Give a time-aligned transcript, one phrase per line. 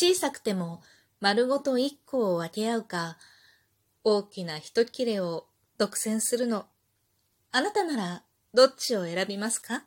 [0.00, 0.80] 小さくても
[1.20, 3.18] 丸ごと1個を分け合うか、
[4.04, 6.66] 大きな一切れを独占するの。
[7.50, 8.22] あなたなら
[8.54, 9.82] どっちを選びますか？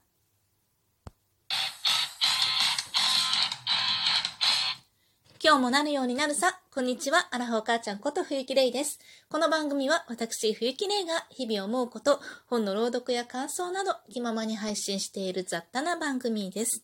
[5.42, 6.60] 今日もなるようになるさ。
[6.74, 7.30] こんにちは。
[7.32, 9.00] アラフォー母ちゃんこと冬木玲です。
[9.30, 16.84] この番組は私冬木玲が日々思うこと、本の朗読や感想など気ままに配信している雑多な番組です。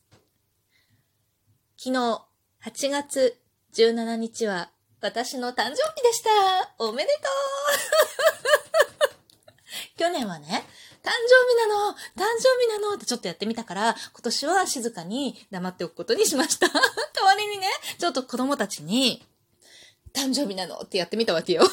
[1.75, 2.26] 昨日、
[2.67, 3.39] 8月
[3.75, 6.29] 17日は私の誕生日でした。
[6.79, 7.29] おめでと
[9.05, 10.65] う 去年はね、
[11.01, 16.67] 誕生日なの誕生日なのってちょっとやってみたから、今年は静かに黙っておくことにしました。
[17.15, 17.69] 代わりにね、
[17.99, 19.25] ちょっと子供たちに、
[20.13, 21.63] 誕生日なのってやってみたわけよ。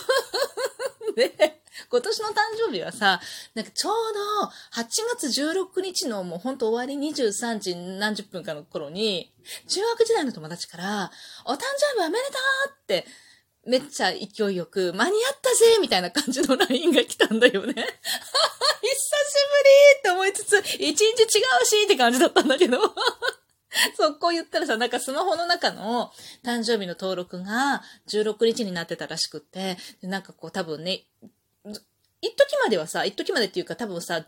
[1.14, 2.32] で、 今年の誕
[2.66, 3.20] 生日はさ、
[3.54, 4.86] なんかちょうど8
[5.18, 9.32] 月16日のもうほんと終わり23時何十分かの頃に、
[9.68, 11.10] 中学時代の友達から、
[11.44, 11.58] お誕
[11.96, 13.06] 生日おめでとうって
[13.66, 17.74] めっちゃ勢いよく、間に合ったぜみたいな感じの LINE が来たんだよね。
[17.74, 17.88] 久し
[18.82, 22.78] ぶりって思いつつ、一日違うしって感じだったんだけど。
[23.96, 26.12] そこ言ったらさ、なんかスマホの中の
[26.44, 31.04] 誕生日の登録が16日になってたらしくって、なんかこう多分ね、
[32.24, 34.26] 一時まではさ、一時までっていうか多分さ、15年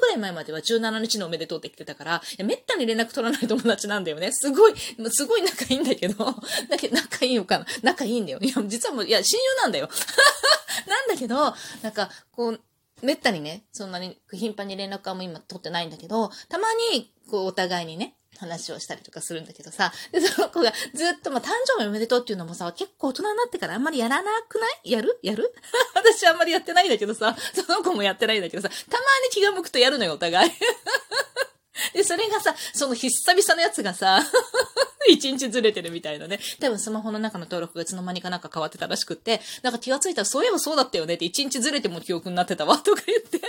[0.00, 4.32] ぐらい前までは17日のおめでとうって来てたから、いや、めったに連絡取らない友達なんだよね。
[4.32, 4.74] すごい、
[5.10, 6.24] すごい仲いいんだけど、
[6.70, 7.66] だけど仲いいのかな？
[7.82, 8.38] 仲いいんだよ。
[8.40, 9.88] いや、実はもう、いや、親友なんだよ。
[10.88, 12.60] なんだけど、なんか、こう、
[13.02, 24.90] めったにね、そんなに頻繁に連絡はもう今取ってないんだけど、たまに、こう、お互いにね、話をしたりとかするんだけどさ、で、その子がずっと、まあ、誕生日おめでとうっていうのもさ、結構大人になってからあんまりやらなくない？
[24.90, 25.18] やる？
[25.22, 25.54] やる？
[25.94, 30.50] 私あんまりやってないんだけどさ、その子もやってないんだけどさ、たまに気が向くとやるのよ、お互い。
[31.92, 34.22] で、それがさ、その久々のやつがさ、
[35.08, 36.40] 一日ずれてるみたいなね。
[36.58, 43.38] 多分スマホの中の登録がいつの間にかなんか変わってたらしくって、なんか気がついたらそういえばそうだったよねって一日ずれても記憶になってたわ、とか言って。
[43.38, 43.40] っ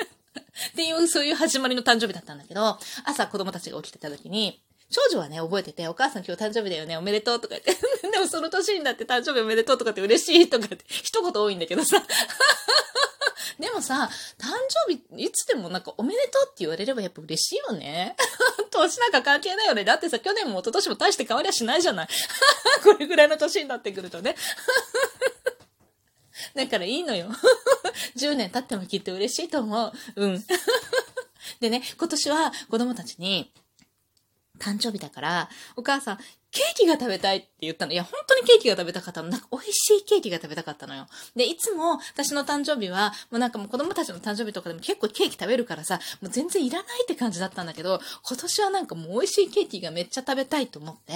[0.76, 7.76] ていう、そういう始まりの誕生日だったんだけど、朝子供たちが起きてた時に、長女はね、覚えてて、お母さん今日誕生日だよね、おめでとうとか言って、
[8.10, 12.02] でもその年になって誕生日おめでとうとかって嬉しいとかって、 一言多いんだけどさ。
[13.60, 14.48] でもさ、誕
[14.88, 18.16] 生日、いつでもなんかおめでとうって言われればやっぱ嬉しいよね。
[18.70, 19.84] 年なんか関係ないよね。
[19.84, 22.08] だってさ、去年も一昨年も大して変わりゃしないじゃない。
[22.84, 24.36] これぐらいの年になってくるとね。
[26.54, 27.30] だからいいのよ。
[28.16, 29.92] 10年経ってもきっと嬉しいと思う。
[30.16, 30.46] うん。
[31.60, 33.52] でね、今年は子供たちに、
[34.58, 36.18] 誕生日だから、お母さん、
[36.52, 37.94] ケーキが食べたいって言ったの。
[37.94, 39.30] いや、本当にケーキが食べたかったの。
[39.30, 41.08] なんか美味しいケーキが食べたかったのよ。
[41.36, 51.14] で、いつも私の誕生日は、もうなんかもう子供たちの誕生日とかでも結構ケーキ食べるからさ、もう全然いらないって感じだったんだけど、今年はなんかもう美味しいケーキがめっちゃ食べたいと思って、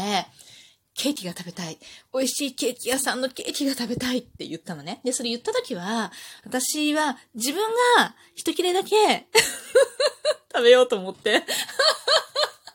[0.93, 1.77] ケーキが食べたい。
[2.13, 4.99] 美味しいケーキ屋さんのケーキが食べたいって言ったのね。
[5.03, 6.11] で、それ言った時は、
[6.45, 7.61] 私は自分
[7.97, 9.27] が一切れだけ
[10.53, 11.43] 食べようと思って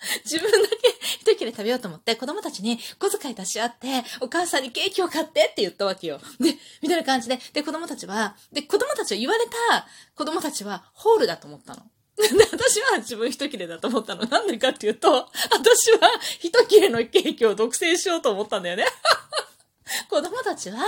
[0.24, 0.76] 自分だけ
[1.20, 6.20] 一切れ食べようと思って、子供たちに小遣い出し合って、お母さんにケーキを買ってって言ったわけよ。
[6.40, 11.82] で、みたいな感じで、で、子供たちは、で、子供たちは言われた子供たちはホールだと思ったの。
[12.16, 14.24] で、私は自分一切れだと思ったの。
[14.24, 18.86] なんでかっていうと、私は一切れのケーキを独占しようと思ったんだよね。
[20.08, 20.78] 子供たちは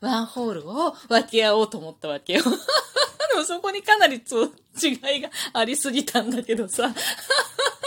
[0.00, 2.42] ワンホールを分け合おうと思ったわけよ。
[2.42, 6.92] でもそこにかなり違いがありすぎたんだけどさ。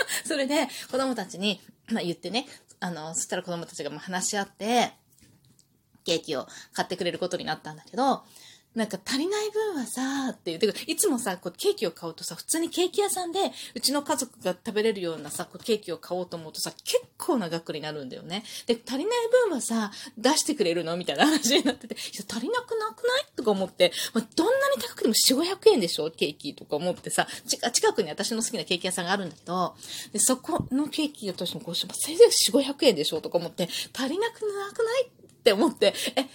[0.26, 2.48] それで、子供たちに、まあ、言ってね、
[2.80, 4.94] あの、そしたら子供たちがま話し合って、
[6.04, 8.24] ケーキを買ってくれることになったんだけど、
[8.76, 10.60] なんか足りない分はさ、っていう。
[10.60, 13.40] てか、いつもさ、こうケーキを買うとさ、普通にケーキ屋さんで、
[13.74, 18.44] うちの家族が食べれるようなさ、こうケーキを買おうと思うとさ、結構な額になるんだよね。
[18.66, 20.98] で、足りない分はさ、出してくれるの？
[20.98, 23.26] みたいな話になってて、いや、足りなくなくない？
[23.38, 29.75] とか思って、まあ、どんなに高くても4、500円でしょケーキとか思ってさ、近くに私の好きなケーキ屋さんがあるんだけど、
[30.12, 35.09] で、そこのケーキをとしてもこうし、せいぜい4、500円でしょとか思って、足りなくなくないっ
[35.44, 36.26] て思って、え、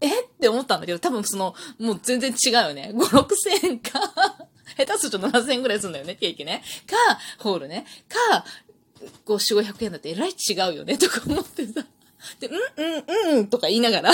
[0.00, 2.92] えって思ったんだけど、多分その、もう全然違うよね。
[2.94, 4.00] 5、6千円か、
[4.76, 6.62] 下手すると7千円ぐらいするんだよね、ケーキね。
[6.86, 6.96] か、
[7.38, 7.86] ホールね。
[8.08, 8.44] か、
[9.24, 11.86] こう、4、500円だってえらい違うよね、とか思ってさ。
[12.38, 12.56] で、うん、
[13.30, 14.10] うん、うん、とか言いながら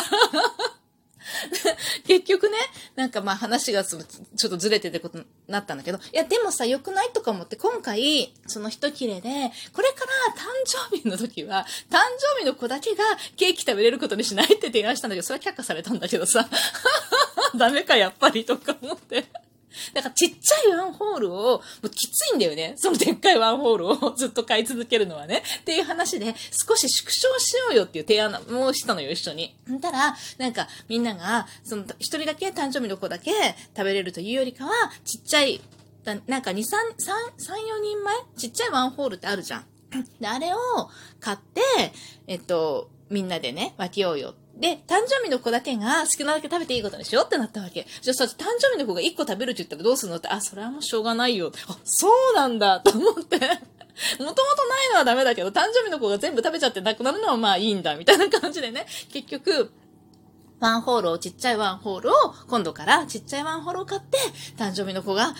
[2.06, 2.56] 結局ね、
[2.94, 4.02] なんかまあ話がちょっ
[4.50, 10.46] とずれててことになったんだけど、いやでもさ、良くないとか思って今回、その一切れで、これから誕
[10.90, 11.98] 生日の時は、誕
[12.36, 13.04] 生日の子だけが
[13.36, 16.48] ケーキ食べれることにしないって提案したんだけど、それは却下されたんだけどさ、
[17.56, 19.45] ダメかやっぱりとか思って。
[19.96, 22.74] だからちっちゃいワンホールを、もうきついんだよね。
[22.76, 25.42] そのでっかいワンホールをずっと買い続けるのはね。
[25.60, 29.56] っていう話で、少し縮小しようよっていう提案もしたのよ、一緒に。
[29.70, 33.30] んたら、なんか、みんなが、その、一人だけ誕生日の子だけ
[33.74, 34.72] 食べれるというよりかは、
[35.02, 35.62] ちっちゃい、
[36.04, 36.64] なんか2、3、3、3、4
[37.82, 38.16] 人前？
[38.36, 39.64] ちっちゃいワンホールってあるじゃん。
[40.20, 40.58] で、あれを
[41.20, 41.62] 買って、
[42.26, 47.86] えっと、みんなでね、分けようよで、誕生日の子だけが好きなだけ食べていいことにしようってなったわけ。
[48.00, 51.52] じゃあさ、誕生日の子が1個食べるって言ったらどうするのって、あ、それはもうしょうがないよ。
[51.68, 53.36] あ、そうなんだと思って。
[53.38, 53.42] も
[54.18, 58.86] ともとないのはダメだけど、誕生日の子が全部食べちゃってなくなるのはまあいいんだ、みたいな感じでね。
[59.12, 59.70] 結局、
[60.60, 62.14] ワンホールを、ちっちゃいワンホールを、
[62.48, 64.18] 今度からちっちゃいワンホールを買って、
[64.56, 65.34] 誕生日の子が好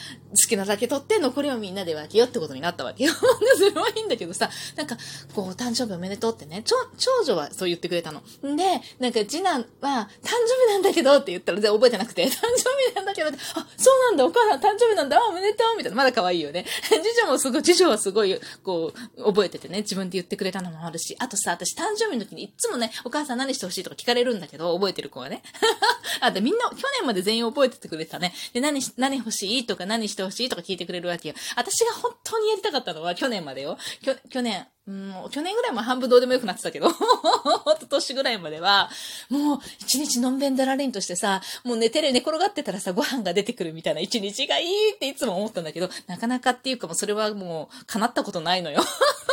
[0.49, 3.13] きなだけ取って、残りをみんなで分けようってことになったわけよ。
[3.57, 4.97] それはいいんだけどさ、なんか、
[5.35, 6.77] こう、誕生日おめでとうってね、長
[7.25, 8.23] 女はそう言ってくれたの。
[8.43, 16.67] で、なんか次男は、誕生日なんだけどって言ったら全然覚えてなくて、 誕生日なんだけどって、あ、そうなんだ、お母さん誕生日なんだ、おめでとうみたいな、まだ可愛いよね。
[16.85, 25.43] 次女もすごい、次女はすごい、こう、覚えててね、自分で言ってくれたのもあるし、あとさ、私誕生日の時にいつもね、お母さん何してほしいとか聞かれるんだけど、覚えてる子がね。
[26.21, 28.35] あ、で、みんな、去年まで全員覚えててくれてたね。
[28.53, 31.35] で、何し、何欲しいとか何してほしいとか聞いてくれるわけよ。
[31.57, 33.79] 私が本当にやりたかったのは去年までよ。
[34.03, 38.89] きょ去年、うん、去年ぐらいも半分どうでもよくなってたけど、ほんと年ぐらいまでは、
[39.29, 48.81] もう一日のんべんだらりんとしてさ、もう寝てる、寝転がってたらさ、ご飯が出てくるみたいな一日がいいっていつも思ったんだけど、なかなかっていうかもうそれはもう叶ったことないのよ。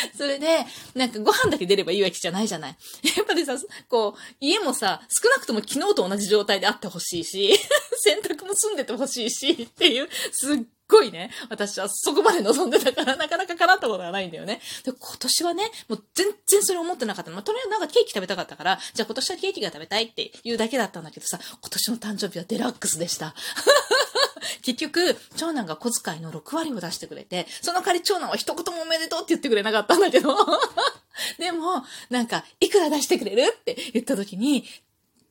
[0.16, 2.76] それで、なんかご飯だけ出ればいいわけじゃないじゃない。
[3.16, 3.56] やっぱりさ、
[3.88, 7.58] こう、家もさ、少なくとも昨日と同じ状態であってほしいし、
[8.02, 10.58] 洗濯も済んでてほしいし、っていう、すっ
[10.88, 14.60] ごいね、私はそこまで望んでたから、なかなか叶ったことがないんだよね。
[14.84, 17.30] で、今年はね、もう全然それ思ってなかった。
[17.30, 23.34] まあ、とりあえずなんかケーキ食べたかったから、じゃあ今年はケーキが食べたいっていうだけだったんだけどさ、今年の誕生日はデラックスでした。
[24.62, 30.36] 結局、長男が小遣いの6割を出してくれて、その代わり長男は一言もおめでとうって言ってくれなかったんだけど、
[31.38, 34.64] でも、なんか、いくら出してくれるって言った時に、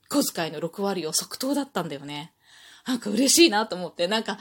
[0.10, 2.34] 小遣いの6割を即答だったんだよね。
[2.86, 4.38] なんか嬉しいなと思って、なんか、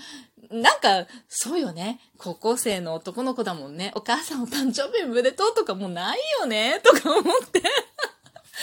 [0.50, 2.00] なんか、そうよね。
[2.18, 3.92] 高校生の男の子だもんね。
[3.94, 7.62] お母さんお誕生日おめでとうとかもうないよねとか思って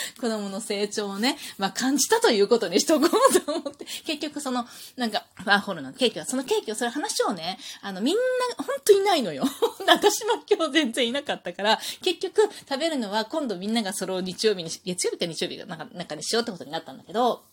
[0.20, 4.66] 子供の成長をね、まあ感じたということにしとこうと思って、 結局その、
[4.96, 8.22] なんか、ワーホルのケーキは、そのケーキを、それ話をね、あの、みんな、
[8.64, 9.44] ほんといないのよ。
[9.86, 17.44] 私も今日全然いなかったから、結局食べるのは今度みんながそれを日曜日に、月曜日か日曜日かなんか、なんかにしようってことになったんだけど、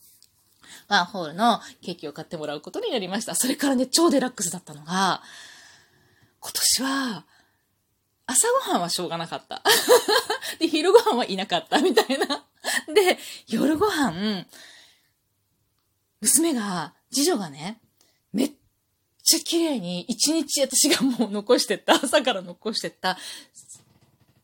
[0.87, 3.35] ワンホールのケーキを買ってもらうことになりました。
[3.35, 5.21] それからね、超デラックスだったのが、
[6.39, 7.25] 今年は、
[8.29, 9.63] 朝ごはんはしょうがなかった。
[10.59, 12.45] で、昼ごはんはいなかったみたいな。
[12.93, 13.17] で、
[13.47, 14.45] 夜ごはん、
[16.21, 17.81] 娘が、次女がね、
[18.31, 18.51] めっ
[19.23, 23.17] ちゃ綺麗に一日私がもう残してった、朝から残してった、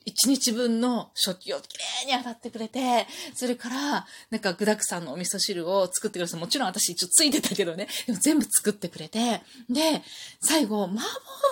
[0.06, 10.04] 一日分の食器をきれいに洗ってくれて、それから、なんか具沢山のお味噌汁を作ってくれて、もちろん私一応ついてたけどね、でも全部作ってくれて、で、
[10.42, 11.02] 最後、麻婆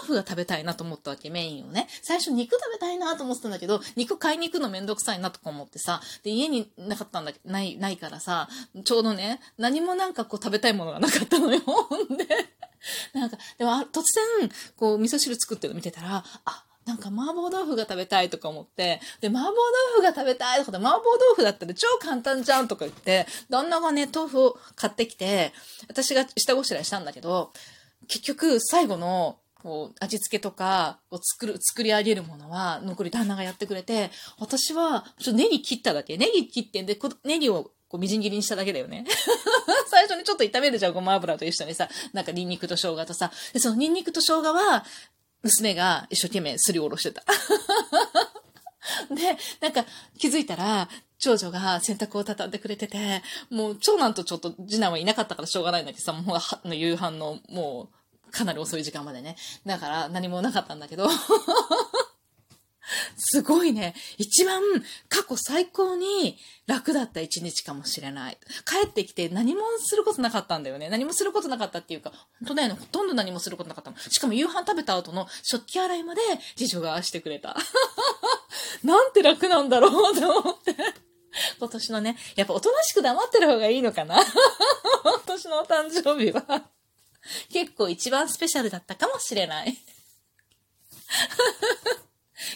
[0.01, 1.87] 豆腐が食べたいなと思ったわけ、メインをね。
[2.03, 8.49] 最初肉食べたいなと思ってたんだけど、肉買いに行くのめんどくさいなとか思ってさ、で、家になかったんだ、ない、ないからさ、
[8.83, 11.61] ちょうどね、何もなんかこう食べたいものがなかったのよ。
[11.65, 12.27] ほんで、
[13.13, 14.03] なんか、でも突
[14.39, 19.55] 然、こう味噌汁作ってるの見てたら、あ、なんか麻婆豆腐が食べたいとか思って、で、麻婆豆
[19.97, 25.53] 腐が食べたいとかで、麻婆豆腐だったら超簡単じゃんとか言って、旦那がね、豆腐を買ってきて、
[25.87, 27.53] 私が下ごしらえしたんだけど、
[28.07, 36.17] 結局最後の、こう、味付けとかを作る、作り上げるものは、残り旦那がやってくれて、私は、ちょっとネギ切っただけ。
[36.17, 39.05] ネギ切ってんで、ネギをこうみじん切りにしただけだよね。
[39.87, 43.31] 最初にちょっと炒めるじゃん、ごま油と一緒にさ、なんかニンニクと生姜とさ。
[43.53, 44.83] で、そのニンニクと生姜は、
[45.43, 47.23] 娘が一生懸命すりおろしてた。
[49.13, 49.85] で、なんか
[50.17, 56.35] 気づいたら、長女が洗濯を畳んでくれてて、もう長男とちょっと次男はいなかったからしょうがないんだけどさ、も
[56.65, 57.89] う夕飯のも
[58.27, 59.37] うかなり遅い時間までね。
[59.65, 61.07] だから何もなかったんだけど、
[63.15, 63.95] すごいね。
[64.17, 64.61] 一番
[65.09, 66.37] 過去最高に
[66.67, 68.37] 楽だった一日かもしれない。
[68.65, 70.89] 帰ってきて何もすることなかったんだよね。
[70.89, 72.75] 何もすることなかったっていうか、本当だよね。
[72.79, 73.97] ほとんど何もすることなかったの。
[73.97, 76.21] しかも夕飯食べた後の食器洗いまで
[76.55, 77.55] 次女がしてくれた。
[78.83, 80.75] なんて楽なんだろうと思って。
[81.57, 84.21] 今年のね、やっぱおとなしく黙ってる方がいいのかな
[85.03, 86.69] 今年のお誕生日は
[87.51, 89.75] 結構一番スペシャルだったかもしれない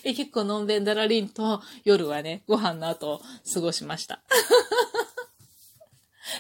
[0.04, 3.22] え結構のんべんだらりんと夜はね、ご飯の後
[3.54, 4.22] 過ごしました。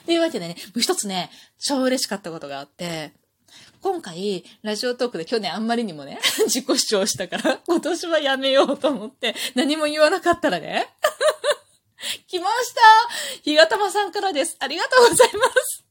[0.05, 3.13] というわけでね、もう一つね、超嬉しかったことがあって、
[3.81, 10.87] 今回、ラジオトークで去年あんまりにもね、 自己主張したから、今年はやめようと思って、何も言わなかったらね、
[12.27, 12.81] 来ました
[13.43, 14.55] ひがたまさんからです。
[14.59, 15.86] ありがとうございます。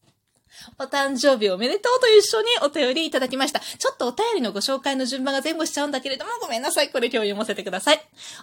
[0.78, 3.60] お誕生日おめでとうと一緒にお便りいただきました。
[3.60, 6.90] ちょっとお便りのご紹介の順番が前後しちゃうんだけれども、ごめんなさい。
[6.90, 8.00] これ今日読ませてください。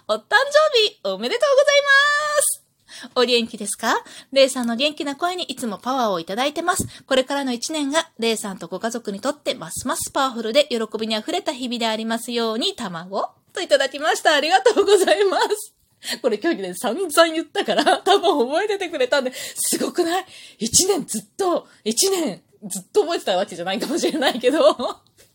[0.08, 0.34] お誕生
[0.78, 3.94] 日おめでとうございますお元気ですか？
[4.32, 6.86] レイさんの元気な声にいつもパワーをいただいてます。
[7.06, 14.34] これからの一年が、レイさんとご家族にとってますますパワフルで喜びに溢れた日々でありますように、卵といただきました。
[14.34, 15.74] ありがとうございます。
[16.22, 20.26] これ今日ね、散々言ったから、 多分覚えててくれたんで、すごくない？
[20.58, 24.76] 一年ずっと、一年ずっと覚えてたわけじゃないかもしれないけど、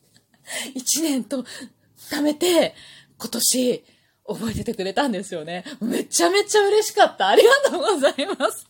[0.74, 1.46] 一年と
[2.12, 2.76] 貯めて、
[3.18, 3.84] 今年、
[4.28, 5.64] 覚えててくれたんですよね。
[5.82, 7.30] めちゃめちゃ嬉しかった。
[7.30, 8.68] ありがとうございます。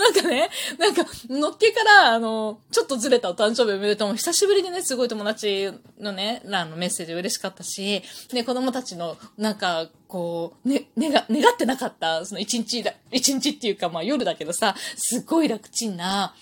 [0.00, 8.02] なんかね、なんか、のっけから、あの、ちょっとずれたお誕生日おめでとうも、久しぶりにね、すごい友達のね、あの、メッセージ嬉しかったし、
[8.32, 16.34] ね、子供たちの、なんか、こう、ね、願、願ってなかった、その一日だ、一日っていうか、まあ夜だけどさ、すごい楽ちんな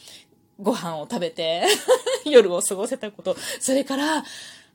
[0.61, 1.67] ご飯を食べて
[2.25, 3.37] 夜を過ごせたこと。
[3.61, 4.25] それから、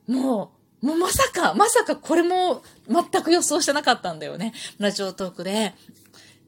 [0.06, 4.52] もう、もうまさか、まさかこれも全く予想してなかったんだよね。
[4.78, 5.74] ラジオトークで、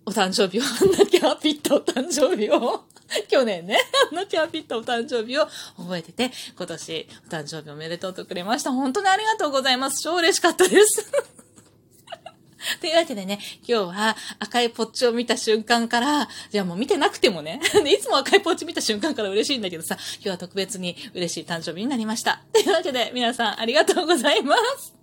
[0.06, 2.84] お誕生日を、あんなキャーピットお誕生日を、
[3.28, 3.78] 去年ね、
[4.10, 5.46] あんなキャーピットお誕生日を
[5.76, 8.72] 覚えてて、今年お誕生日おめでとうとくれました。
[8.72, 10.02] 本当にありがとうございます。
[10.02, 11.10] 超嬉しかったです。
[12.80, 22.42] というわけでね、今日は赤いポッチを見た瞬間から、じゃあもう見てなくてもね、 いつも赤いポッチ見た瞬間から嬉しいんだけどさ、今日は特別に嬉しい誕生日になりました。
[22.52, 24.94] というわけで皆さんありがとうございます。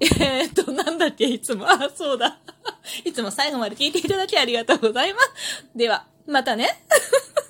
[0.00, 1.66] え、っと、なんだっけ、いつも。
[1.68, 2.38] あ、そうだ。
[3.04, 5.66] いつも最後まで聞いていただきありがとうございます。
[5.74, 6.84] では、またね。